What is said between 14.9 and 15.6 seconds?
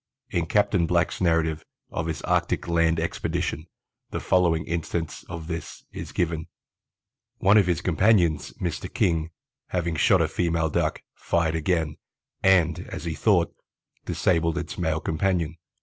companion.